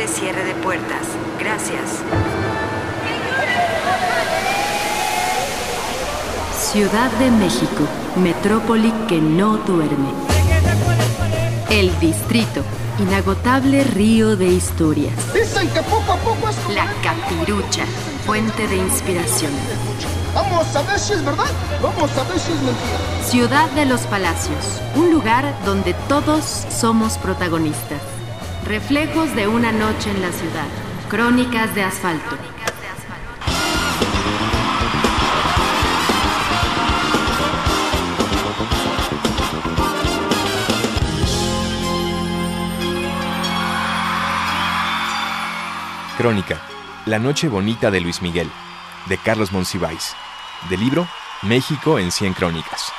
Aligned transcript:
de 0.00 0.08
cierre 0.08 0.44
de 0.44 0.54
puertas. 0.54 1.06
Gracias. 1.38 2.00
Ciudad 6.58 7.10
de 7.18 7.30
México, 7.30 7.84
metrópoli 8.16 8.92
que 9.08 9.20
no 9.20 9.58
duerme. 9.58 10.08
El 11.68 11.98
distrito, 12.00 12.62
inagotable 12.98 13.84
río 13.84 14.36
de 14.36 14.46
historias. 14.46 15.12
Dicen 15.34 15.68
que 15.68 15.82
poco 15.82 16.12
a 16.12 16.16
poco 16.16 16.48
es. 16.48 16.56
La 16.74 16.86
capirucha, 17.02 17.84
fuente 18.24 18.66
de 18.68 18.76
inspiración. 18.76 19.52
Vamos 20.34 20.74
a 20.76 20.82
ver 20.82 20.98
si 20.98 21.12
es 21.12 21.22
verdad, 21.22 21.50
vamos 21.82 22.10
a 22.16 22.24
ver 22.24 22.40
si 22.40 22.52
es 22.52 22.62
mentira. 22.62 23.22
Ciudad 23.22 23.70
de 23.72 23.84
los 23.84 24.00
Palacios, 24.02 24.80
un 24.94 25.10
lugar 25.12 25.54
donde 25.66 25.92
todos 26.08 26.64
somos 26.70 27.18
protagonistas. 27.18 28.19
Reflejos 28.66 29.34
de 29.34 29.48
una 29.48 29.72
noche 29.72 30.10
en 30.10 30.22
la 30.22 30.30
ciudad. 30.30 30.66
Crónicas 31.08 31.74
de 31.74 31.82
asfalto. 31.82 32.36
Crónica, 46.16 46.60
La 47.06 47.18
Noche 47.18 47.48
Bonita 47.48 47.90
de 47.90 48.00
Luis 48.02 48.20
Miguel, 48.20 48.50
de 49.06 49.16
Carlos 49.16 49.52
Monsiváis, 49.52 50.14
del 50.68 50.80
libro 50.80 51.08
México 51.42 51.98
en 51.98 52.12
100 52.12 52.34
Crónicas. 52.34 52.92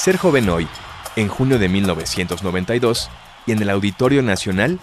Ser 0.00 0.16
joven 0.16 0.48
hoy, 0.48 0.66
en 1.14 1.28
junio 1.28 1.58
de 1.58 1.68
1992, 1.68 3.10
y 3.44 3.52
en 3.52 3.60
el 3.60 3.68
Auditorio 3.68 4.22
Nacional, 4.22 4.78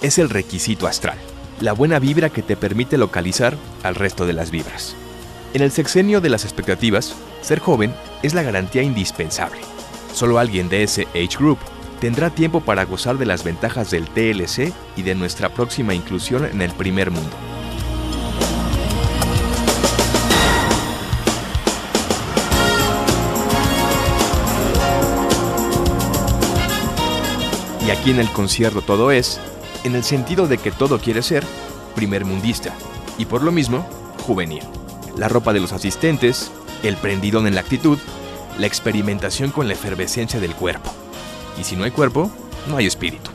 es 0.00 0.16
el 0.16 0.30
requisito 0.30 0.86
astral, 0.86 1.18
la 1.60 1.74
buena 1.74 1.98
vibra 1.98 2.30
que 2.30 2.40
te 2.40 2.56
permite 2.56 2.96
localizar 2.96 3.54
al 3.82 3.96
resto 3.96 4.24
de 4.24 4.32
las 4.32 4.50
vibras. 4.50 4.96
En 5.52 5.60
el 5.60 5.72
sexenio 5.72 6.22
de 6.22 6.30
las 6.30 6.44
expectativas, 6.44 7.14
ser 7.42 7.58
joven 7.58 7.94
es 8.22 8.32
la 8.32 8.42
garantía 8.42 8.82
indispensable. 8.82 9.60
Solo 10.14 10.38
alguien 10.38 10.70
de 10.70 10.84
ese 10.84 11.02
age 11.08 11.36
group 11.38 11.58
tendrá 12.00 12.30
tiempo 12.30 12.62
para 12.62 12.86
gozar 12.86 13.18
de 13.18 13.26
las 13.26 13.44
ventajas 13.44 13.90
del 13.90 14.08
TLC 14.08 14.72
y 14.96 15.02
de 15.02 15.14
nuestra 15.14 15.50
próxima 15.50 15.92
inclusión 15.92 16.46
en 16.46 16.62
el 16.62 16.70
primer 16.70 17.10
mundo. 17.10 17.51
Y 27.84 27.90
aquí 27.90 28.12
en 28.12 28.20
el 28.20 28.30
concierto 28.30 28.80
todo 28.80 29.10
es, 29.10 29.40
en 29.82 29.96
el 29.96 30.04
sentido 30.04 30.46
de 30.46 30.58
que 30.58 30.70
todo 30.70 31.00
quiere 31.00 31.20
ser 31.20 31.44
primer 31.96 32.24
mundista 32.24 32.72
y 33.18 33.24
por 33.24 33.42
lo 33.42 33.50
mismo 33.50 33.84
juvenil. 34.24 34.62
La 35.16 35.28
ropa 35.28 35.52
de 35.52 35.58
los 35.58 35.72
asistentes, 35.72 36.52
el 36.84 36.96
prendidón 36.96 37.46
en 37.48 37.56
la 37.56 37.60
actitud, 37.60 37.98
la 38.58 38.66
experimentación 38.66 39.50
con 39.50 39.66
la 39.66 39.74
efervescencia 39.74 40.38
del 40.38 40.54
cuerpo. 40.54 40.92
Y 41.60 41.64
si 41.64 41.74
no 41.74 41.82
hay 41.82 41.90
cuerpo, 41.90 42.30
no 42.68 42.76
hay 42.76 42.86
espíritu. 42.86 43.30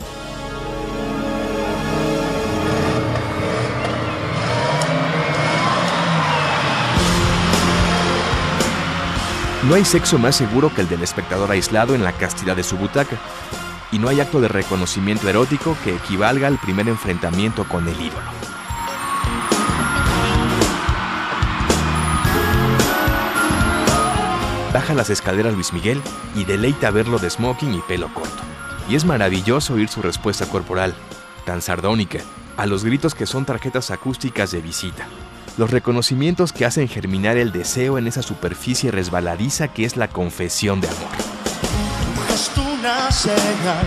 No 9.68 9.76
hay 9.76 9.84
sexo 9.84 10.18
más 10.18 10.38
seguro 10.38 10.74
que 10.74 10.80
el 10.80 10.88
del 10.88 11.04
espectador 11.04 11.52
aislado 11.52 11.94
en 11.94 12.04
la 12.06 12.14
castidad 12.14 12.56
de 12.56 12.64
su 12.64 12.78
butaca. 12.78 13.18
Y 13.92 14.00
no 14.00 14.10
hay 14.10 14.20
acto 14.20 14.42
de 14.42 14.48
reconocimiento 14.48 15.30
erótico 15.30 15.78
que 15.84 15.96
equivalga 15.96 16.48
al 16.48 16.58
primer 16.60 16.88
enfrentamiento 16.90 17.68
con 17.68 17.88
el 17.88 18.00
ídolo. 18.00 18.38
Baja 24.74 24.94
las 24.94 25.10
escaleras 25.10 25.54
Luis 25.54 25.74
Miguel 25.74 26.02
y 26.36 26.46
deleita 26.46 26.92
verlo 26.92 27.18
de 27.18 27.30
smoking 27.30 27.74
y 27.74 27.82
pelo 27.82 28.14
corto. 28.14 28.44
Y 28.90 28.96
es 28.96 29.06
maravilloso 29.06 29.74
oír 29.74 29.90
su 29.90 30.02
respuesta 30.02 30.46
corporal, 30.46 30.94
tan 31.46 31.62
sardónica, 31.62 32.20
a 32.58 32.66
los 32.66 32.84
gritos 32.84 33.16
que 33.16 33.26
son 33.26 33.46
tarjetas 33.46 33.90
acústicas 33.92 34.52
de 34.52 34.62
visita. 34.62 35.08
Los 35.58 35.72
reconocimientos 35.72 36.54
que 36.54 36.66
hacen 36.66 36.88
germinar 36.88 37.38
el 37.38 37.52
deseo 37.52 37.98
en 37.98 38.06
esa 38.06 38.22
superficie 38.22 38.92
resbaladiza 38.92 39.70
que 39.70 39.86
es 39.86 39.98
la 39.98 40.10
confesión 40.10 40.80
de 40.80 40.90
amor. 40.90 41.27
Una 42.88 43.12
señal, 43.12 43.86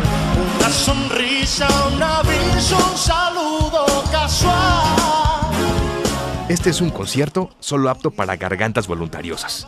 una 0.58 0.68
sonrisa, 0.68 1.66
un 1.86 2.02
aviso, 2.02 2.76
un 2.76 2.98
saludo 2.98 3.86
casual. 4.12 5.54
Este 6.50 6.68
es 6.68 6.82
un 6.82 6.90
concierto 6.90 7.48
solo 7.60 7.88
apto 7.88 8.10
para 8.10 8.36
gargantas 8.36 8.86
voluntariosas, 8.86 9.66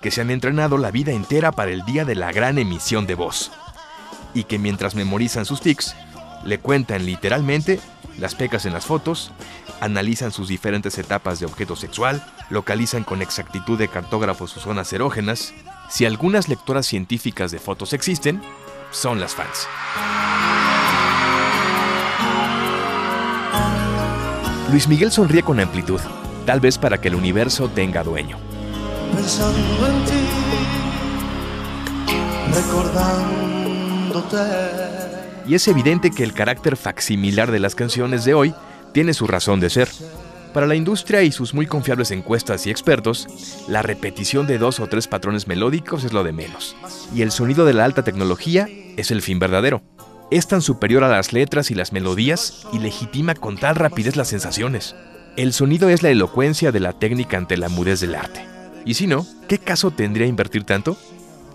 que 0.00 0.10
se 0.10 0.22
han 0.22 0.30
entrenado 0.30 0.78
la 0.78 0.90
vida 0.90 1.12
entera 1.12 1.52
para 1.52 1.70
el 1.70 1.84
día 1.84 2.06
de 2.06 2.14
la 2.14 2.32
gran 2.32 2.58
emisión 2.58 3.06
de 3.06 3.14
voz, 3.14 3.50
y 4.32 4.44
que 4.44 4.58
mientras 4.58 4.94
memorizan 4.94 5.44
sus 5.44 5.60
tics, 5.60 5.94
le 6.42 6.58
cuentan 6.58 7.04
literalmente 7.04 7.78
las 8.18 8.34
pecas 8.34 8.64
en 8.64 8.72
las 8.72 8.86
fotos, 8.86 9.32
analizan 9.80 10.32
sus 10.32 10.48
diferentes 10.48 10.96
etapas 10.96 11.40
de 11.40 11.46
objeto 11.46 11.76
sexual, 11.76 12.24
localizan 12.48 13.04
con 13.04 13.20
exactitud 13.20 13.78
de 13.78 13.88
cartógrafo 13.88 14.46
sus 14.46 14.62
zonas 14.62 14.90
erógenas. 14.94 15.52
Si 15.92 16.06
algunas 16.06 16.48
lectoras 16.48 16.86
científicas 16.86 17.50
de 17.50 17.58
fotos 17.58 17.92
existen, 17.92 18.40
son 18.92 19.20
las 19.20 19.34
fans. 19.34 19.68
Luis 24.70 24.88
Miguel 24.88 25.12
sonríe 25.12 25.42
con 25.42 25.60
amplitud, 25.60 26.00
tal 26.46 26.60
vez 26.60 26.78
para 26.78 26.98
que 26.98 27.08
el 27.08 27.14
universo 27.14 27.68
tenga 27.68 28.02
dueño. 28.02 28.38
Pensando 29.14 29.86
en 29.86 30.04
ti, 30.06 30.12
recordándote. 32.54 34.38
Y 35.46 35.56
es 35.56 35.68
evidente 35.68 36.10
que 36.10 36.24
el 36.24 36.32
carácter 36.32 36.78
facsimilar 36.78 37.50
de 37.50 37.60
las 37.60 37.74
canciones 37.74 38.24
de 38.24 38.32
hoy 38.32 38.54
tiene 38.94 39.12
su 39.12 39.26
razón 39.26 39.60
de 39.60 39.68
ser. 39.68 39.90
Para 40.52 40.66
la 40.66 40.74
industria 40.74 41.22
y 41.22 41.32
sus 41.32 41.54
muy 41.54 41.66
confiables 41.66 42.10
encuestas 42.10 42.66
y 42.66 42.70
expertos, 42.70 43.64
la 43.68 43.80
repetición 43.80 44.46
de 44.46 44.58
dos 44.58 44.80
o 44.80 44.86
tres 44.86 45.08
patrones 45.08 45.46
melódicos 45.48 46.04
es 46.04 46.12
lo 46.12 46.24
de 46.24 46.32
menos, 46.32 46.76
y 47.14 47.22
el 47.22 47.30
sonido 47.30 47.64
de 47.64 47.72
la 47.72 47.86
alta 47.86 48.02
tecnología 48.02 48.68
es 48.98 49.10
el 49.10 49.22
fin 49.22 49.38
verdadero. 49.38 49.82
Es 50.30 50.48
tan 50.48 50.60
superior 50.60 51.04
a 51.04 51.08
las 51.08 51.32
letras 51.32 51.70
y 51.70 51.74
las 51.74 51.92
melodías 51.92 52.66
y 52.72 52.80
legitima 52.80 53.34
con 53.34 53.56
tal 53.56 53.76
rapidez 53.76 54.16
las 54.16 54.28
sensaciones. 54.28 54.94
El 55.36 55.54
sonido 55.54 55.88
es 55.88 56.02
la 56.02 56.10
elocuencia 56.10 56.70
de 56.70 56.80
la 56.80 56.92
técnica 56.92 57.38
ante 57.38 57.56
la 57.56 57.70
mudez 57.70 58.00
del 58.00 58.14
arte. 58.14 58.44
Y 58.84 58.94
si 58.94 59.06
no, 59.06 59.26
¿qué 59.48 59.58
caso 59.58 59.90
tendría 59.90 60.26
invertir 60.26 60.64
tanto? 60.64 60.98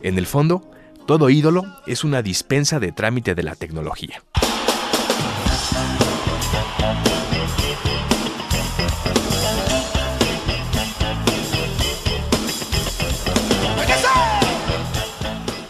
En 0.01 0.17
el 0.17 0.25
fondo, 0.25 0.71
todo 1.05 1.29
ídolo 1.29 1.63
es 1.85 2.03
una 2.03 2.23
dispensa 2.23 2.79
de 2.79 2.91
trámite 2.91 3.35
de 3.35 3.43
la 3.43 3.55
tecnología. 3.55 4.23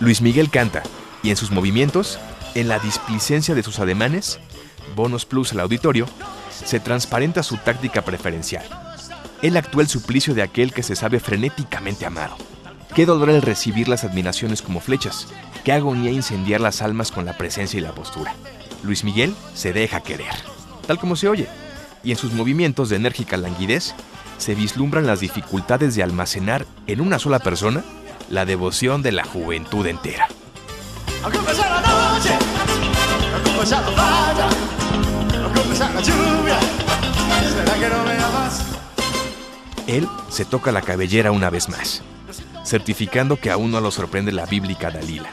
Luis 0.07 0.22
Miguel 0.22 0.50
canta, 0.50 0.84
y 1.22 1.31
en 1.31 1.35
sus 1.35 1.51
movimientos, 1.51 2.18
en 2.56 2.69
la 2.69 2.79
displicencia 2.79 3.53
de 3.56 3.62
sus 3.62 3.79
ademanes, 3.79 4.40
bonus 4.95 5.25
plus 5.25 5.51
al 5.51 5.59
auditorio, 5.59 6.07
se 6.63 6.79
transparenta 6.79 7.44
su 7.44 7.57
táctica 7.57 8.03
preferencial. 8.03 8.63
Él 9.42 9.57
actúa 9.57 9.81
el 9.81 9.89
suplicio 9.89 10.33
de 10.33 10.44
aquel 10.44 10.71
que 10.71 10.81
se 10.81 10.95
sabe 10.95 11.19
frenéticamente 11.19 12.06
amado. 12.06 12.38
Qué 12.95 13.06
dolor 13.06 13.30
el 13.30 13.42
recibir 13.42 13.89
las 13.89 14.06
admiraciones 14.06 14.62
como 14.62 14.80
flechas, 14.80 15.27
qué 15.65 15.74
agonía 15.74 16.10
incendiar 16.10 16.62
las 16.62 16.81
almas 16.81 17.12
con 17.12 17.25
la 17.25 17.38
presencia 17.38 17.77
y 17.77 17.83
la 17.83 17.92
postura. 17.92 18.33
Luis 18.83 19.03
Miguel 19.03 19.36
se 19.56 19.74
deja 19.74 20.00
querer, 20.00 20.36
tal 20.88 21.00
como 21.00 21.18
se 21.18 21.27
oye, 21.27 21.50
y 22.06 22.12
en 22.12 22.18
sus 22.18 22.31
movimientos 22.31 22.88
de 22.88 22.95
enérgica 22.95 23.36
languidez 23.36 23.94
se 24.38 24.56
vislumbran 24.56 25.06
las 25.06 25.19
dificultades 25.19 25.95
de 25.95 26.03
almacenar 26.03 26.65
en 26.88 27.01
una 27.01 27.19
sola 27.19 27.39
persona 27.39 27.83
la 28.29 28.45
devoción 28.45 29.01
de 29.01 29.12
la 29.12 29.24
juventud 29.24 29.85
entera. 29.88 30.27
Él 39.88 40.07
se 40.29 40.45
toca 40.45 40.71
la 40.71 40.81
cabellera 40.81 41.31
una 41.31 41.50
vez 41.50 41.69
más, 41.69 42.01
certificando 42.65 43.38
que 43.38 43.51
aún 43.51 43.71
no 43.71 43.79
lo 43.79 43.91
sorprende 43.91 44.31
la 44.31 44.45
bíblica 44.45 44.91
Dalila. 44.91 45.29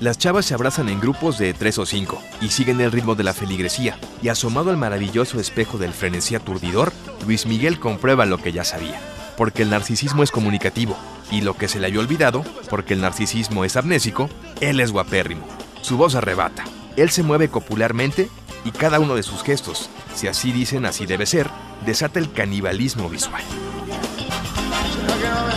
Las 0.00 0.18
chavas 0.18 0.46
se 0.46 0.54
abrazan 0.54 0.88
en 0.88 0.98
grupos 0.98 1.38
de 1.38 1.54
tres 1.54 1.78
o 1.78 1.86
cinco 1.86 2.20
y 2.40 2.48
siguen 2.48 2.80
el 2.80 2.90
ritmo 2.90 3.14
de 3.14 3.22
la 3.22 3.32
feligresía, 3.32 3.96
y 4.20 4.28
asomado 4.30 4.70
al 4.70 4.76
maravilloso 4.76 5.38
espejo 5.38 5.78
del 5.78 5.92
frenesí 5.92 6.34
aturdidor, 6.34 6.92
Luis 7.24 7.46
Miguel 7.46 7.78
comprueba 7.78 8.26
lo 8.26 8.38
que 8.38 8.50
ya 8.50 8.64
sabía, 8.64 9.00
porque 9.36 9.62
el 9.62 9.70
narcisismo 9.70 10.24
es 10.24 10.32
comunicativo, 10.32 10.96
Y 11.32 11.40
lo 11.40 11.56
que 11.56 11.66
se 11.66 11.80
le 11.80 11.86
había 11.88 11.98
olvidado, 11.98 12.44
porque 12.70 12.94
el 12.94 13.00
narcisismo 13.00 13.64
es 13.64 13.76
amnésico, 13.76 14.28
él 14.60 14.78
es 14.78 14.92
guapérrimo. 14.92 15.44
Su 15.80 15.96
voz 15.96 16.14
arrebata. 16.14 16.62
Él 16.96 17.10
se 17.10 17.22
mueve 17.24 17.48
copularmente 17.48 18.28
y 18.64 18.70
cada 18.70 19.00
uno 19.00 19.14
de 19.16 19.22
sus 19.24 19.42
gestos, 19.42 19.88
si 20.14 20.28
así 20.28 20.52
dicen 20.52 20.84
así 20.86 21.06
debe 21.06 21.26
ser, 21.26 21.48
desata 21.86 22.18
el 22.20 22.30
canibalismo 22.32 23.08
visual. 23.08 23.42
¿Será 23.42 25.16
que 25.16 25.28
no 25.28 25.46
me- 25.46 25.52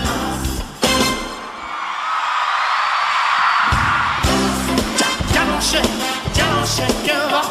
Ya, 4.98 5.07
ya 5.33 5.45
no 5.45 5.62
sé, 5.62 5.81
ya 6.33 6.48
no 6.51 6.66
sé 6.66 6.83
qué 7.06 7.13
va. 7.33 7.44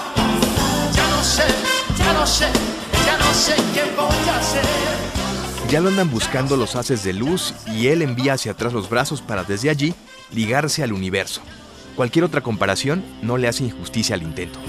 Ya 0.95 1.07
no 1.09 1.23
sé, 1.23 1.45
ya 1.99 2.13
no 2.15 2.27
sé, 2.27 2.47
ya 3.07 3.17
no 3.19 3.35
sé 3.35 3.55
qué 3.75 3.85
voy 3.97 4.29
a 4.29 4.39
hacer. 4.39 4.94
Ya 5.75 5.81
lo 5.81 5.89
andan 5.89 6.09
buscando 6.09 6.57
los 6.57 6.77
haces 6.77 7.03
de 7.03 7.13
luz 7.13 7.53
y 7.67 7.89
él 7.89 8.03
envía 8.03 8.35
hacia 8.35 8.53
atrás 8.53 8.73
los 8.73 8.89
brazos 8.89 9.21
para 9.21 9.43
desde 9.43 9.71
allí 9.71 9.93
ligarse 10.33 10.85
al 10.85 10.93
universo. 10.93 11.41
Cualquier 11.97 12.25
otra 12.25 12.43
comparación 12.43 13.05
no 13.23 13.39
le 13.39 13.49
hace 13.49 13.65
injusticia 13.65 14.15
al 14.15 14.23
intento. 14.23 14.61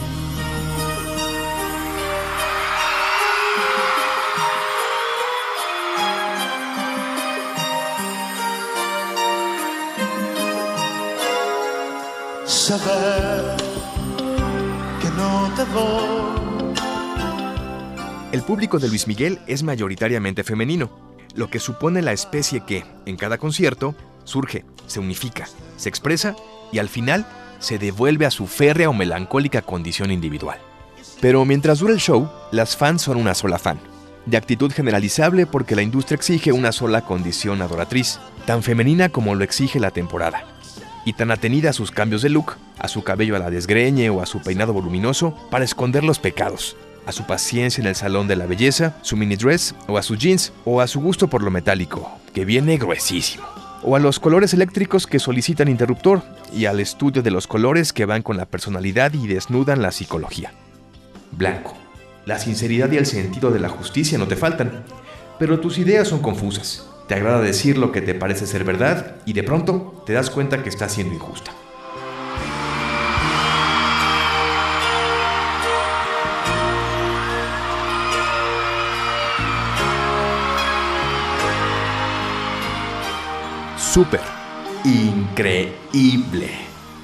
Saber 12.48 13.58
que 15.04 15.10
no 15.10 15.54
te 15.56 15.66
voy. 15.66 16.15
El 18.36 18.42
público 18.42 18.80
de 18.80 18.90
Luis 18.90 19.08
Miguel 19.08 19.40
es 19.48 19.64
mayoritariamente 19.64 20.44
femenino, 20.44 20.92
lo 21.36 21.50
que 21.50 21.62
supone 21.62 22.02
la 22.02 22.12
especie 22.12 22.66
que, 22.66 22.84
en 23.06 23.16
cada 23.16 23.38
concierto, 23.38 23.96
surge, 24.26 24.66
se 24.88 25.00
unifica, 25.00 25.48
se 25.78 25.88
expresa 25.88 26.36
y 26.74 26.80
al 26.80 26.90
final 26.90 27.26
se 27.60 27.78
devuelve 27.78 28.26
a 28.26 28.32
su 28.32 28.46
férrea 28.46 28.90
o 28.90 28.94
melancólica 28.94 29.62
condición 29.62 30.12
individual. 30.12 30.60
Pero 31.22 31.46
mientras 31.46 31.80
dura 31.80 31.94
el 31.94 32.02
show, 32.02 32.30
las 32.52 32.76
fans 32.76 33.04
son 33.04 33.16
una 33.16 33.36
sola 33.36 33.58
fan, 33.58 33.80
de 34.26 34.36
actitud 34.36 34.70
generalizable 34.70 35.46
porque 35.46 35.78
la 35.78 35.84
industria 35.84 36.18
exige 36.18 36.52
una 36.52 36.74
sola 36.74 37.06
condición 37.06 37.62
adoratriz, 37.62 38.20
tan 38.46 38.64
femenina 38.64 39.08
como 39.08 39.34
lo 39.36 39.46
exige 39.46 39.80
la 39.80 39.92
temporada, 39.92 40.44
y 41.06 41.14
tan 41.14 41.32
atenida 41.32 41.70
a 41.70 41.74
sus 41.74 41.90
cambios 41.90 42.22
de 42.22 42.32
look, 42.32 42.58
a 42.80 42.90
su 42.90 43.02
cabello 43.02 43.38
a 43.38 43.40
la 43.40 43.50
desgreñe 43.50 44.10
o 44.10 44.22
a 44.22 44.26
su 44.26 44.42
peinado 44.42 44.74
voluminoso 44.74 45.34
para 45.50 45.64
esconder 45.64 46.04
los 46.04 46.20
pecados, 46.20 46.76
a 47.06 47.12
su 47.12 47.26
paciencia 47.26 47.82
en 47.82 47.88
el 47.88 47.96
salón 47.96 48.28
de 48.28 48.36
la 48.36 48.46
belleza, 48.46 48.98
su 49.02 49.18
mini 49.18 49.36
dress 49.36 49.76
o 49.88 49.98
a 49.98 50.04
sus 50.04 50.18
jeans 50.18 50.54
o 50.64 50.82
a 50.82 50.88
su 50.88 51.00
gusto 51.00 51.28
por 51.28 51.44
lo 51.44 51.52
metálico, 51.52 52.12
que 52.34 52.46
viene 52.46 52.78
gruesísimo, 52.78 53.46
o 53.84 53.96
a 53.96 54.00
los 54.00 54.20
colores 54.20 54.54
eléctricos 54.54 55.08
que 55.08 55.20
solicitan 55.20 55.68
interruptor 55.68 56.24
y 56.54 56.66
al 56.66 56.80
estudio 56.80 57.22
de 57.22 57.32
los 57.32 57.48
colores 57.48 57.94
que 57.94 58.06
van 58.06 58.22
con 58.22 58.38
la 58.38 58.46
personalidad 58.46 59.14
y 59.14 59.28
desnudan 59.28 59.82
la 59.82 59.92
psicología. 59.92 60.54
Blanco. 61.32 61.76
La 62.26 62.40
sinceridad 62.40 62.92
y 62.92 62.98
el 62.98 63.06
sentido 63.06 63.52
de 63.52 63.60
la 63.60 63.70
justicia 63.70 64.18
no 64.18 64.28
te 64.28 64.36
faltan, 64.36 64.84
pero 65.38 65.60
tus 65.60 65.78
ideas 65.78 66.08
son 66.08 66.20
confusas. 66.20 66.88
Te 67.08 67.14
agrada 67.14 67.40
decir 67.40 67.78
lo 67.78 67.92
que 67.92 68.02
te 68.02 68.16
parece 68.16 68.48
ser 68.48 68.64
verdad 68.64 69.18
y 69.26 69.34
de 69.34 69.44
pronto 69.44 70.04
te 70.08 70.14
das 70.14 70.32
cuenta 70.32 70.64
que 70.64 70.70
está 70.70 70.90
siendo 70.90 71.14
injusta. 71.14 71.52
Súper. 83.96 84.20
Increíble. 84.84 86.50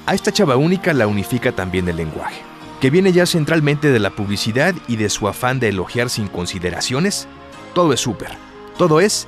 A 0.04 0.14
esta 0.14 0.30
chava 0.30 0.56
única 0.56 0.92
la 0.92 1.06
unifica 1.06 1.50
también 1.50 1.88
el 1.88 1.96
lenguaje, 1.96 2.42
que 2.82 2.90
viene 2.90 3.12
ya 3.12 3.24
centralmente 3.24 3.90
de 3.90 3.98
la 3.98 4.10
publicidad 4.10 4.74
y 4.88 4.96
de 4.96 5.08
su 5.08 5.26
afán 5.26 5.58
de 5.58 5.70
elogiar 5.70 6.10
sin 6.10 6.28
consideraciones. 6.28 7.28
Todo 7.74 7.94
es 7.94 8.00
súper. 8.00 8.32
Todo 8.76 9.00
es 9.00 9.26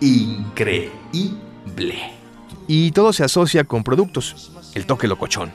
increíble. 0.00 0.90
Y 2.66 2.90
todo 2.90 3.12
se 3.12 3.22
asocia 3.22 3.62
con 3.62 3.84
productos. 3.84 4.50
El 4.74 4.84
toque 4.84 5.06
locochón. 5.06 5.52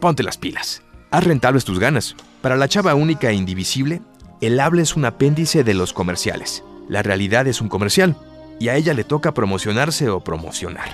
Ponte 0.00 0.22
las 0.22 0.38
pilas. 0.38 0.80
Haz 1.10 1.22
rentables 1.22 1.66
tus 1.66 1.78
ganas. 1.78 2.16
Para 2.40 2.56
la 2.56 2.66
chava 2.66 2.94
única 2.94 3.28
e 3.28 3.34
indivisible, 3.34 4.00
el 4.40 4.58
habla 4.58 4.80
es 4.80 4.96
un 4.96 5.04
apéndice 5.04 5.64
de 5.64 5.74
los 5.74 5.92
comerciales. 5.92 6.64
La 6.88 7.02
realidad 7.02 7.46
es 7.46 7.60
un 7.60 7.68
comercial. 7.68 8.16
Y 8.58 8.68
a 8.68 8.76
ella 8.76 8.94
le 8.94 9.04
toca 9.04 9.32
promocionarse 9.32 10.08
o 10.08 10.20
promocionar. 10.20 10.88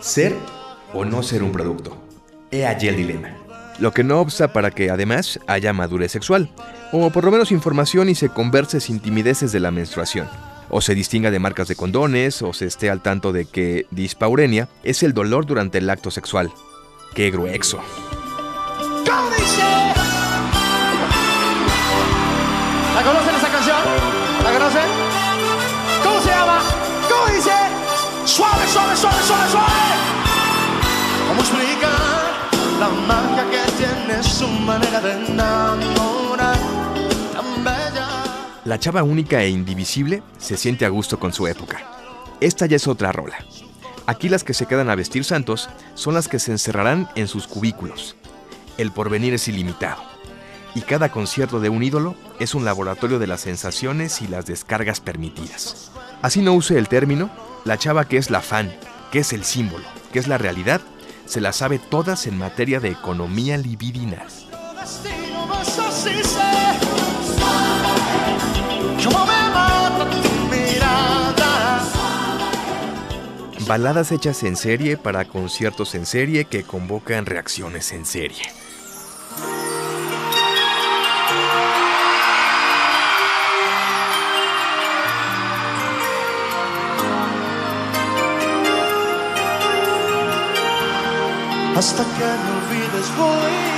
Ser 0.00 0.36
o 0.92 1.04
no 1.04 1.22
ser 1.22 1.42
un 1.42 1.52
producto. 1.52 1.96
He 2.50 2.66
allí 2.66 2.88
el 2.88 2.96
dilema. 2.96 3.36
Lo 3.78 3.92
que 3.92 4.04
no 4.04 4.20
obsta 4.20 4.52
para 4.52 4.70
que 4.70 4.90
además 4.90 5.40
haya 5.46 5.72
madurez 5.72 6.12
sexual, 6.12 6.50
o 6.92 7.10
por 7.10 7.24
lo 7.24 7.30
menos 7.30 7.50
información 7.50 8.08
y 8.08 8.14
se 8.14 8.28
converse 8.28 8.80
sin 8.80 9.00
timideces 9.00 9.50
de 9.50 9.60
la 9.60 9.70
menstruación, 9.70 10.28
o 10.68 10.80
se 10.80 10.94
distinga 10.94 11.30
de 11.30 11.38
marcas 11.38 11.68
de 11.68 11.76
condones, 11.76 12.42
o 12.42 12.52
se 12.52 12.66
esté 12.66 12.90
al 12.90 13.02
tanto 13.02 13.32
de 13.32 13.46
que 13.46 13.86
dispaurenia 13.90 14.68
es 14.82 15.02
el 15.02 15.14
dolor 15.14 15.46
durante 15.46 15.78
el 15.78 15.90
acto 15.90 16.10
sexual. 16.10 16.52
¡Qué 17.14 17.30
gruexo! 17.30 17.80
La 38.64 38.78
chava 38.78 39.02
única 39.02 39.42
e 39.42 39.48
indivisible 39.48 40.22
se 40.38 40.56
siente 40.56 40.84
a 40.84 40.88
gusto 40.88 41.18
con 41.18 41.32
su 41.32 41.48
época. 41.48 41.82
Esta 42.40 42.66
ya 42.66 42.76
es 42.76 42.86
otra 42.86 43.10
rola. 43.10 43.36
Aquí 44.06 44.28
las 44.28 44.44
que 44.44 44.54
se 44.54 44.66
quedan 44.66 44.88
a 44.88 44.94
vestir 44.94 45.24
santos 45.24 45.68
son 45.94 46.14
las 46.14 46.28
que 46.28 46.38
se 46.38 46.52
encerrarán 46.52 47.08
en 47.16 47.26
sus 47.26 47.48
cubículos. 47.48 48.14
El 48.78 48.92
porvenir 48.92 49.34
es 49.34 49.48
ilimitado. 49.48 50.02
Y 50.76 50.82
cada 50.82 51.10
concierto 51.10 51.58
de 51.58 51.68
un 51.68 51.82
ídolo 51.82 52.14
es 52.38 52.54
un 52.54 52.64
laboratorio 52.64 53.18
de 53.18 53.26
las 53.26 53.40
sensaciones 53.40 54.22
y 54.22 54.28
las 54.28 54.46
descargas 54.46 55.00
permitidas. 55.00 55.90
Así 56.22 56.40
no 56.40 56.52
use 56.52 56.78
el 56.78 56.88
término, 56.88 57.30
la 57.64 57.78
chava 57.78 58.06
que 58.06 58.16
es 58.16 58.30
la 58.30 58.40
fan, 58.40 58.72
que 59.10 59.18
es 59.18 59.32
el 59.32 59.44
símbolo, 59.44 59.84
que 60.12 60.20
es 60.20 60.28
la 60.28 60.38
realidad, 60.38 60.80
se 61.26 61.40
las 61.40 61.56
sabe 61.56 61.78
todas 61.78 62.26
en 62.26 62.38
materia 62.38 62.78
de 62.78 62.90
economía 62.90 63.56
libidinal. 63.56 64.28
Baladas 73.72 74.12
hechas 74.12 74.42
en 74.42 74.56
serie 74.56 74.96
para 74.96 75.24
conciertos 75.24 75.94
en 75.94 76.04
serie 76.04 76.44
que 76.44 76.64
convocan 76.64 77.26
reacciones 77.26 77.92
en 77.92 78.04
serie. 78.04 78.42
Hasta 91.76 92.04
que 92.04 92.24
me 92.24 92.50
olvides 92.58 93.16
voy. 93.16 93.71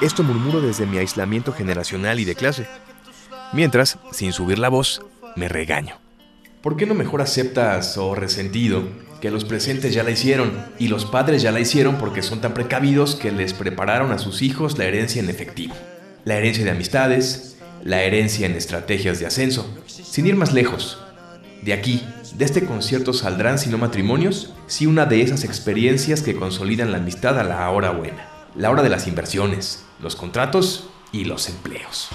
Esto 0.00 0.22
murmuro 0.22 0.60
desde 0.62 0.86
mi 0.86 0.96
aislamiento 0.96 1.52
generacional 1.52 2.20
y 2.20 2.24
de 2.24 2.34
clase. 2.34 2.66
Mientras, 3.52 3.98
sin 4.12 4.32
subir 4.32 4.58
la 4.58 4.70
voz, 4.70 5.02
me 5.36 5.48
regaño. 5.48 5.96
¿Por 6.62 6.76
qué 6.76 6.86
no 6.86 6.94
mejor 6.94 7.20
aceptas, 7.20 7.98
o 7.98 8.14
resentido, 8.14 8.82
que 9.20 9.30
los 9.30 9.44
presentes 9.44 9.92
ya 9.92 10.02
la 10.02 10.10
hicieron 10.10 10.52
y 10.78 10.88
los 10.88 11.04
padres 11.04 11.42
ya 11.42 11.52
la 11.52 11.60
hicieron 11.60 11.96
porque 11.96 12.22
son 12.22 12.40
tan 12.40 12.54
precavidos 12.54 13.14
que 13.14 13.30
les 13.30 13.52
prepararon 13.52 14.12
a 14.12 14.18
sus 14.18 14.40
hijos 14.40 14.78
la 14.78 14.84
herencia 14.84 15.22
en 15.22 15.28
efectivo? 15.28 15.74
La 16.24 16.36
herencia 16.36 16.64
de 16.64 16.70
amistades, 16.70 17.58
la 17.82 18.02
herencia 18.02 18.46
en 18.46 18.52
estrategias 18.52 19.20
de 19.20 19.26
ascenso. 19.26 19.74
Sin 19.86 20.26
ir 20.26 20.36
más 20.36 20.52
lejos, 20.52 20.98
de 21.62 21.72
aquí, 21.72 22.02
de 22.36 22.44
este 22.44 22.64
concierto 22.64 23.12
saldrán, 23.12 23.58
si 23.58 23.70
no 23.70 23.78
matrimonios, 23.78 24.52
sí 24.66 24.86
una 24.86 25.06
de 25.06 25.22
esas 25.22 25.44
experiencias 25.44 26.22
que 26.22 26.36
consolidan 26.36 26.92
la 26.92 26.98
amistad 26.98 27.38
a 27.38 27.44
la 27.44 27.68
hora 27.70 27.90
buena, 27.90 28.28
la 28.54 28.70
hora 28.70 28.82
de 28.82 28.88
las 28.88 29.06
inversiones, 29.06 29.84
los 30.00 30.16
contratos 30.16 30.88
y 31.12 31.24
los 31.24 31.48
empleos. 31.48 32.08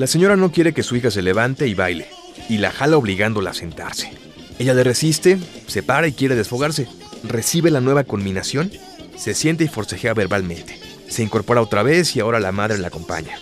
La 0.00 0.06
señora 0.06 0.34
no 0.34 0.50
quiere 0.50 0.72
que 0.72 0.82
su 0.82 0.96
hija 0.96 1.10
se 1.10 1.20
levante 1.20 1.68
y 1.68 1.74
baile, 1.74 2.08
y 2.48 2.56
la 2.56 2.70
jala 2.70 2.96
obligándola 2.96 3.50
a 3.50 3.52
sentarse. 3.52 4.10
Ella 4.58 4.72
le 4.72 4.82
resiste, 4.82 5.38
se 5.66 5.82
para 5.82 6.08
y 6.08 6.14
quiere 6.14 6.36
desfogarse. 6.36 6.88
Recibe 7.22 7.70
la 7.70 7.82
nueva 7.82 8.04
conminación, 8.04 8.72
se 9.18 9.34
siente 9.34 9.64
y 9.64 9.68
forcejea 9.68 10.14
verbalmente. 10.14 10.80
Se 11.06 11.22
incorpora 11.22 11.60
otra 11.60 11.82
vez 11.82 12.16
y 12.16 12.20
ahora 12.20 12.40
la 12.40 12.50
madre 12.50 12.78
la 12.78 12.86
acompaña, 12.86 13.38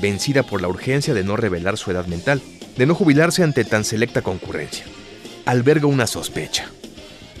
vencida 0.00 0.42
por 0.42 0.62
la 0.62 0.68
urgencia 0.68 1.12
de 1.12 1.22
no 1.22 1.36
revelar 1.36 1.76
su 1.76 1.90
edad 1.90 2.06
mental, 2.06 2.40
de 2.78 2.86
no 2.86 2.94
jubilarse 2.94 3.42
ante 3.42 3.66
tan 3.66 3.84
selecta 3.84 4.22
concurrencia. 4.22 4.86
Alberga 5.44 5.86
una 5.86 6.06
sospecha. 6.06 6.70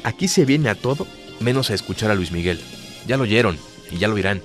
Aquí 0.02 0.28
se 0.28 0.44
viene 0.44 0.68
a 0.68 0.74
todo 0.74 1.06
menos 1.40 1.70
a 1.70 1.74
escuchar 1.74 2.10
a 2.10 2.14
Luis 2.14 2.30
Miguel. 2.30 2.60
Ya 3.06 3.16
lo 3.16 3.22
oyeron 3.22 3.56
y 3.90 3.96
ya 3.96 4.08
lo 4.08 4.18
irán. 4.18 4.42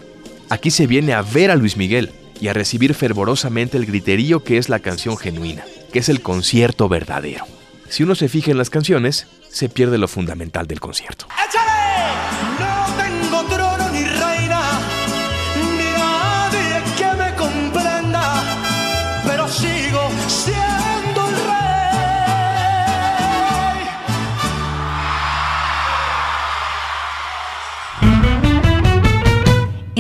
Aquí 0.48 0.72
se 0.72 0.88
viene 0.88 1.12
a 1.12 1.22
ver 1.22 1.52
a 1.52 1.58
Luis 1.58 1.76
Miguel 1.76 2.14
y 2.40 2.48
a 2.48 2.54
recibir 2.54 2.94
fervorosamente 2.94 3.78
el 3.78 3.86
griterío 3.86 4.44
que 4.44 4.58
es 4.58 4.70
la 4.70 4.80
canción 4.80 5.18
genuina, 5.18 5.64
que 5.92 6.00
es 6.00 6.10
el 6.10 6.22
concierto 6.22 6.90
verdadero. 6.90 7.46
Si 7.90 8.04
uno 8.04 8.16
se 8.16 8.30
fija 8.30 8.52
en 8.52 8.58
las 8.58 8.70
canciones, 8.70 9.28
se 9.50 9.70
pierde 9.70 9.98
lo 9.98 10.08
fundamental 10.08 10.68
del 10.68 10.80
concierto. 10.80 11.28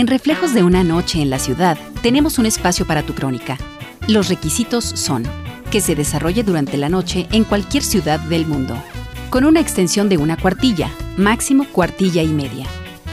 En 0.05 0.09
Reflejos 0.09 0.53
de 0.53 0.61
una 0.61 0.83
noche 0.83 1.19
en 1.19 1.31
la 1.31 1.39
ciudad, 1.39 1.79
tenemos 2.03 2.37
un 2.37 2.45
espacio 2.45 2.85
para 2.85 3.01
tu 3.01 3.15
crónica. 3.15 3.57
Los 4.07 4.29
requisitos 4.29 4.85
son 4.85 5.23
que 5.71 5.81
se 5.81 5.95
desarrolle 5.95 6.43
durante 6.43 6.77
la 6.77 6.89
noche 6.89 7.25
en 7.31 7.43
cualquier 7.43 7.81
ciudad 7.81 8.19
del 8.19 8.45
mundo, 8.45 8.77
con 9.31 9.45
una 9.45 9.61
extensión 9.61 10.07
de 10.07 10.19
una 10.19 10.37
cuartilla, 10.37 10.91
máximo 11.17 11.65
cuartilla 11.71 12.21
y 12.21 12.27
media. 12.27 12.67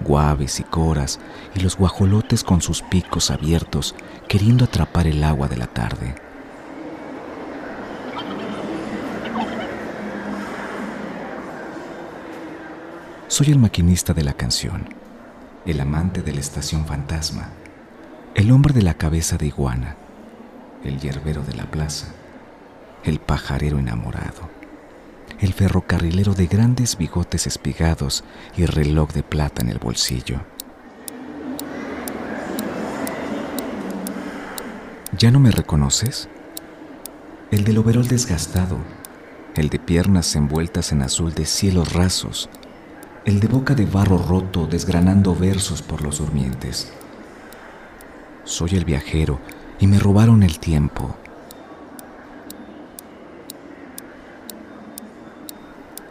guaves 0.00 0.58
y 0.58 0.64
coras 0.64 1.20
y 1.54 1.60
los 1.60 1.76
guajolotes 1.76 2.42
con 2.42 2.62
sus 2.62 2.82
picos 2.82 3.30
abiertos 3.30 3.94
queriendo 4.26 4.64
atrapar 4.64 5.06
el 5.06 5.22
agua 5.22 5.46
de 5.46 5.56
la 5.56 5.68
tarde. 5.68 6.16
Soy 13.28 13.52
el 13.52 13.60
maquinista 13.60 14.14
de 14.14 14.24
la 14.24 14.32
canción, 14.32 14.99
el 15.66 15.80
amante 15.80 16.22
de 16.22 16.32
la 16.32 16.40
estación 16.40 16.86
fantasma, 16.86 17.50
el 18.34 18.50
hombre 18.50 18.72
de 18.72 18.82
la 18.82 18.94
cabeza 18.94 19.36
de 19.36 19.46
iguana, 19.46 19.96
el 20.84 20.98
yerbero 20.98 21.42
de 21.42 21.54
la 21.54 21.70
plaza, 21.70 22.14
el 23.04 23.18
pajarero 23.20 23.78
enamorado, 23.78 24.48
el 25.38 25.52
ferrocarrilero 25.52 26.34
de 26.34 26.46
grandes 26.46 26.96
bigotes 26.96 27.46
espigados 27.46 28.24
y 28.56 28.66
reloj 28.66 29.12
de 29.12 29.22
plata 29.22 29.62
en 29.62 29.68
el 29.68 29.78
bolsillo. 29.78 30.40
¿Ya 35.18 35.30
no 35.30 35.40
me 35.40 35.50
reconoces? 35.50 36.28
El 37.50 37.64
del 37.64 37.78
overol 37.78 38.08
desgastado, 38.08 38.78
el 39.54 39.68
de 39.68 39.78
piernas 39.78 40.34
envueltas 40.36 40.92
en 40.92 41.02
azul 41.02 41.34
de 41.34 41.44
cielos 41.44 41.92
rasos, 41.92 42.48
el 43.24 43.38
de 43.38 43.48
boca 43.48 43.74
de 43.74 43.84
barro 43.84 44.18
roto 44.18 44.66
desgranando 44.66 45.34
versos 45.34 45.82
por 45.82 46.02
los 46.02 46.18
durmientes. 46.18 46.90
Soy 48.44 48.70
el 48.76 48.84
viajero 48.84 49.40
y 49.78 49.86
me 49.86 49.98
robaron 49.98 50.42
el 50.42 50.58
tiempo. 50.58 51.14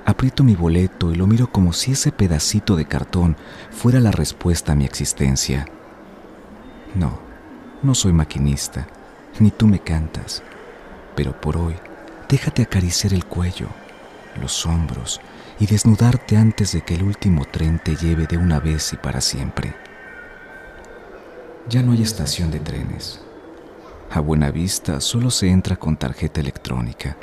Aprieto 0.06 0.44
mi 0.44 0.56
boleto 0.56 1.12
y 1.12 1.16
lo 1.16 1.28
miro 1.28 1.52
como 1.52 1.74
si 1.74 1.94
ese 1.94 2.12
pedacito 2.12 2.76
de 2.76 2.86
cartón 2.86 3.38
fuera 3.72 4.00
la 4.00 4.12
respuesta 4.12 4.74
a 4.74 4.76
mi 4.76 4.86
existencia. 4.86 5.66
No, 6.96 7.20
no 7.84 7.96
soy 7.96 8.14
maquinista, 8.14 8.88
ni 9.40 9.52
tú 9.52 9.68
me 9.68 9.80
cantas, 9.80 10.44
pero 11.16 11.40
por 11.40 11.58
hoy 11.58 11.76
déjate 12.28 12.64
acariciar 12.64 13.14
el 13.14 13.26
cuello, 13.26 13.68
los 14.40 14.66
hombros 14.66 15.22
y 15.60 15.66
desnudarte 15.66 16.38
antes 16.38 16.72
de 16.72 16.82
que 16.82 16.96
el 16.96 17.04
último 17.04 17.46
tren 17.46 17.80
te 17.84 17.96
lleve 17.96 18.26
de 18.28 18.38
una 18.38 18.60
vez 18.60 18.94
y 18.94 18.98
para 18.98 19.20
siempre. 19.20 19.76
Ya 21.68 21.84
no 21.84 21.92
hay 21.92 22.02
estación 22.02 22.50
de 22.50 22.60
trenes. 22.60 23.22
A 24.10 24.22
buena 24.22 24.50
vista 24.52 25.02
solo 25.02 25.30
se 25.30 25.50
entra 25.50 25.76
con 25.76 25.98
tarjeta 25.98 26.40
electrónica. 26.40 27.18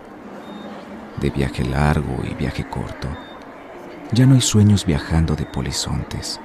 De 1.21 1.31
viaje 1.31 1.65
largo 1.65 2.23
y 2.31 2.35
viaje 2.35 2.69
corto. 2.69 3.09
Ya 4.13 4.27
no 4.27 4.35
hay 4.35 4.43
sueños 4.43 4.85
viajando 4.85 5.35
de 5.35 5.47
polizontes. 5.47 6.39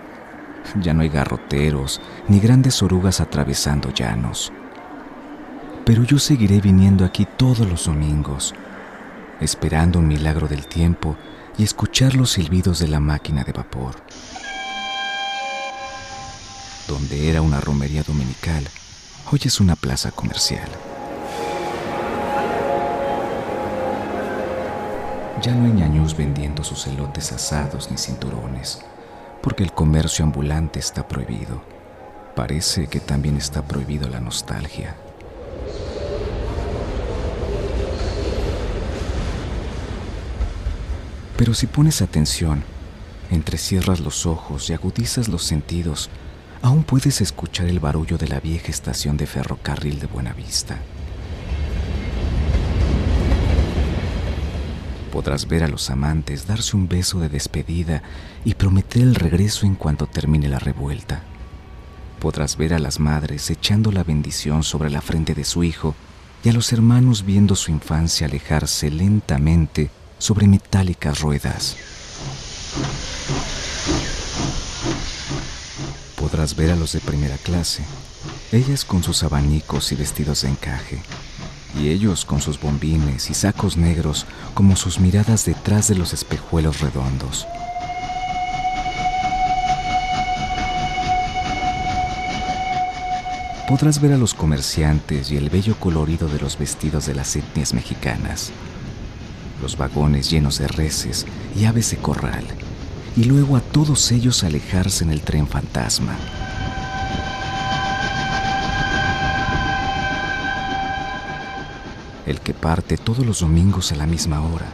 Ya 0.79 0.93
no 0.93 1.01
hay 1.01 1.09
garroteros 1.09 2.01
ni 2.27 2.39
grandes 2.39 2.81
orugas 2.81 3.19
atravesando 3.19 3.91
llanos. 3.91 4.51
Pero 5.85 6.03
yo 6.03 6.17
seguiré 6.19 6.61
viniendo 6.61 7.03
aquí 7.03 7.27
todos 7.37 7.67
los 7.67 7.85
domingos, 7.85 8.55
esperando 9.41 9.99
un 9.99 10.07
milagro 10.07 10.47
del 10.47 10.67
tiempo 10.67 11.17
y 11.57 11.63
escuchar 11.63 12.15
los 12.15 12.31
silbidos 12.31 12.79
de 12.79 12.87
la 12.87 12.99
máquina 12.99 13.43
de 13.43 13.51
vapor. 13.51 13.95
Donde 16.87 17.29
era 17.29 17.41
una 17.41 17.61
romería 17.61 18.03
dominical, 18.03 18.67
hoy 19.31 19.39
es 19.43 19.59
una 19.59 19.75
plaza 19.75 20.11
comercial. 20.11 20.69
Ya 25.41 25.55
no 25.55 25.65
hay 25.65 25.71
ñañús 25.71 26.15
vendiendo 26.15 26.63
sus 26.63 26.85
elotes 26.85 27.31
asados 27.31 27.89
ni 27.89 27.97
cinturones, 27.97 28.81
porque 29.41 29.63
el 29.63 29.71
comercio 29.71 30.23
ambulante 30.23 30.79
está 30.79 31.07
prohibido. 31.07 31.63
Parece 32.35 32.87
que 32.87 32.99
también 32.99 33.37
está 33.37 33.63
prohibido 33.63 34.07
la 34.07 34.19
nostalgia. 34.19 34.95
Pero 41.41 41.55
si 41.55 41.65
pones 41.65 42.03
atención, 42.03 42.63
entrecierras 43.31 43.99
los 43.99 44.27
ojos 44.27 44.69
y 44.69 44.73
agudizas 44.73 45.27
los 45.27 45.43
sentidos, 45.43 46.11
aún 46.61 46.83
puedes 46.83 47.19
escuchar 47.19 47.65
el 47.65 47.79
barullo 47.79 48.19
de 48.19 48.27
la 48.27 48.39
vieja 48.39 48.67
estación 48.67 49.17
de 49.17 49.25
ferrocarril 49.25 49.99
de 49.99 50.05
Buenavista. 50.05 50.77
Podrás 55.11 55.47
ver 55.47 55.63
a 55.63 55.67
los 55.67 55.89
amantes 55.89 56.45
darse 56.45 56.77
un 56.77 56.87
beso 56.87 57.19
de 57.19 57.29
despedida 57.29 58.03
y 58.45 58.53
prometer 58.53 59.01
el 59.01 59.15
regreso 59.15 59.65
en 59.65 59.73
cuanto 59.73 60.05
termine 60.05 60.47
la 60.47 60.59
revuelta. 60.59 61.23
Podrás 62.19 62.55
ver 62.55 62.75
a 62.75 62.77
las 62.77 62.99
madres 62.99 63.49
echando 63.49 63.91
la 63.91 64.03
bendición 64.03 64.61
sobre 64.61 64.91
la 64.91 65.01
frente 65.01 65.33
de 65.33 65.43
su 65.43 65.63
hijo 65.63 65.95
y 66.43 66.49
a 66.49 66.53
los 66.53 66.71
hermanos 66.71 67.25
viendo 67.25 67.55
su 67.55 67.71
infancia 67.71 68.27
alejarse 68.27 68.91
lentamente 68.91 69.89
sobre 70.21 70.45
metálicas 70.45 71.19
ruedas. 71.19 71.75
Podrás 76.15 76.55
ver 76.55 76.69
a 76.69 76.75
los 76.75 76.93
de 76.93 76.99
primera 76.99 77.37
clase, 77.37 77.83
ellas 78.51 78.85
con 78.85 79.01
sus 79.01 79.23
abanicos 79.23 79.91
y 79.91 79.95
vestidos 79.95 80.43
de 80.43 80.49
encaje, 80.49 81.01
y 81.75 81.89
ellos 81.89 82.23
con 82.23 82.39
sus 82.39 82.61
bombines 82.61 83.31
y 83.31 83.33
sacos 83.33 83.77
negros 83.77 84.27
como 84.53 84.75
sus 84.75 84.99
miradas 84.99 85.45
detrás 85.45 85.87
de 85.87 85.95
los 85.95 86.13
espejuelos 86.13 86.81
redondos. 86.81 87.47
Podrás 93.67 93.99
ver 93.99 94.13
a 94.13 94.17
los 94.17 94.35
comerciantes 94.35 95.31
y 95.31 95.37
el 95.37 95.49
bello 95.49 95.75
colorido 95.79 96.27
de 96.27 96.39
los 96.39 96.59
vestidos 96.59 97.07
de 97.07 97.15
las 97.15 97.35
etnias 97.35 97.73
mexicanas, 97.73 98.51
los 99.61 99.77
vagones 99.77 100.29
llenos 100.29 100.59
de 100.59 100.67
reses 100.67 101.25
y 101.55 101.65
aves 101.65 101.91
de 101.91 101.97
corral, 101.97 102.43
y 103.15 103.25
luego 103.25 103.55
a 103.55 103.61
todos 103.61 104.11
ellos 104.11 104.43
alejarse 104.43 105.03
en 105.03 105.11
el 105.11 105.21
tren 105.21 105.47
fantasma. 105.47 106.15
El 112.25 112.39
que 112.39 112.53
parte 112.53 112.97
todos 112.97 113.25
los 113.25 113.41
domingos 113.41 113.91
a 113.91 113.95
la 113.95 114.07
misma 114.07 114.41
hora, 114.41 114.67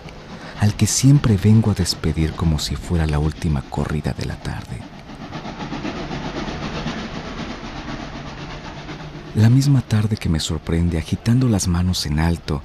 al 0.60 0.75
que 0.75 0.88
siempre 0.88 1.38
vengo 1.38 1.72
a 1.72 1.75
despedir 1.75 2.34
como 2.34 2.60
si 2.60 2.75
fuera 2.75 3.06
la 3.06 3.20
última 3.20 3.62
corrida 3.62 4.13
de 4.17 4.25
la 4.25 4.36
tarde. 4.36 4.77
La 9.36 9.50
misma 9.50 9.82
tarde 9.82 10.17
que 10.17 10.29
me 10.29 10.39
sorprende 10.39 10.98
agitando 10.98 11.48
las 11.48 11.67
manos 11.67 12.08
en 12.08 12.20
alto 12.20 12.63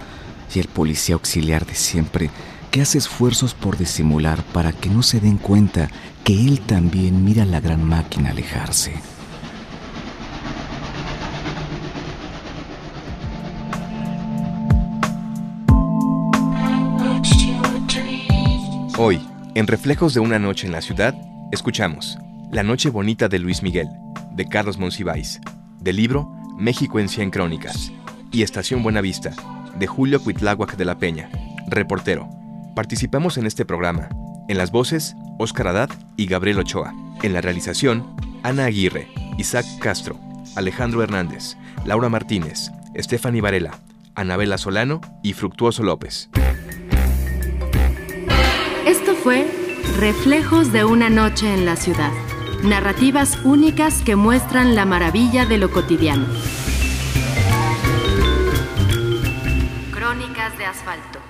y 0.55 0.61
el 0.61 0.69
policía 0.69 1.15
auxiliar 1.15 1.67
de 1.67 1.75
siempre 1.75 2.31
que 2.71 2.81
hace 2.81 2.99
esfuerzos 2.99 3.55
por 3.55 3.77
disimular 3.77 4.43
para 4.53 4.73
que 4.73 4.89
no 4.89 5.03
se 5.03 5.21
den 5.21 5.37
cuenta 5.37 5.91
que 6.25 6.33
él 6.33 6.61
también 6.61 7.25
mira 7.25 7.45
la 7.45 7.61
gran 7.61 7.87
máquina 7.87 8.31
alejarse. 8.31 8.95
Hoy, 18.99 19.21
en 19.55 19.67
Reflejos 19.67 20.15
de 20.15 20.21
una 20.21 20.39
noche 20.39 20.67
en 20.67 20.73
la 20.73 20.81
ciudad, 20.81 21.15
escuchamos 21.51 22.19
La 22.53 22.63
noche 22.63 22.89
bonita 22.89 23.29
de 23.29 23.39
Luis 23.39 23.63
Miguel, 23.63 23.89
de 24.33 24.47
Carlos 24.47 24.79
Monsiváis, 24.79 25.41
del 25.81 25.97
libro 25.97 26.33
México 26.57 27.01
en 27.01 27.09
100 27.09 27.31
crónicas, 27.31 27.91
y 28.31 28.43
Estación 28.43 28.83
Buenavista, 28.83 29.33
de 29.79 29.87
Julio 29.87 30.23
Cuitláhuac 30.23 30.76
de 30.76 30.85
la 30.85 30.99
Peña, 30.99 31.31
reportero. 31.69 32.29
Participamos 32.75 33.38
en 33.38 33.47
este 33.47 33.64
programa. 33.64 34.09
En 34.49 34.59
las 34.59 34.71
voces, 34.71 35.14
Óscar 35.38 35.69
Haddad 35.69 35.91
y 36.17 36.26
Gabriel 36.26 36.59
Ochoa. 36.59 36.95
En 37.23 37.33
la 37.33 37.41
realización, 37.41 38.14
Ana 38.43 38.64
Aguirre, 38.64 39.09
Isaac 39.38 39.67
Castro, 39.79 40.19
Alejandro 40.57 41.02
Hernández, 41.02 41.57
Laura 41.85 42.09
Martínez, 42.09 42.70
Stephanie 42.97 43.40
Varela, 43.40 43.79
Anabela 44.14 44.59
Solano 44.59 45.01
y 45.23 45.33
Fructuoso 45.33 45.83
López. 45.83 46.29
Esto 48.87 49.14
fue 49.14 49.47
Reflejos 49.99 50.73
de 50.73 50.85
una 50.85 51.11
noche 51.11 51.53
en 51.53 51.66
la 51.66 51.77
ciudad. 51.77 52.12
Narrativas 52.62 53.38
únicas 53.44 54.01
que 54.03 54.16
muestran 54.16 54.75
la 54.75 54.85
maravilla 54.85 55.44
de 55.44 55.59
lo 55.59 55.70
cotidiano. 55.70 56.27
De 60.62 60.68
asfalto. 60.68 61.22